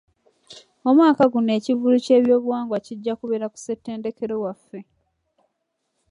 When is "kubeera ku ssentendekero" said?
3.19-4.35